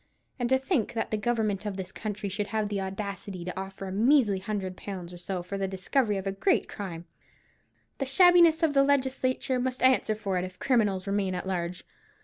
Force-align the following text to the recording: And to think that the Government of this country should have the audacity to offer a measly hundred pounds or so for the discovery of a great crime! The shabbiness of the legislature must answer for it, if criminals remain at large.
And 0.39 0.49
to 0.49 0.57
think 0.57 0.93
that 0.93 1.11
the 1.11 1.15
Government 1.17 1.63
of 1.67 1.77
this 1.77 1.91
country 1.91 2.27
should 2.27 2.47
have 2.47 2.69
the 2.69 2.81
audacity 2.81 3.45
to 3.45 3.55
offer 3.55 3.85
a 3.85 3.91
measly 3.91 4.39
hundred 4.39 4.75
pounds 4.75 5.13
or 5.13 5.19
so 5.19 5.43
for 5.43 5.59
the 5.59 5.67
discovery 5.67 6.17
of 6.17 6.25
a 6.25 6.31
great 6.31 6.67
crime! 6.67 7.05
The 7.99 8.05
shabbiness 8.07 8.63
of 8.63 8.73
the 8.73 8.81
legislature 8.83 9.59
must 9.59 9.83
answer 9.83 10.15
for 10.15 10.39
it, 10.39 10.43
if 10.43 10.57
criminals 10.57 11.05
remain 11.05 11.35
at 11.35 11.45
large. 11.47 11.83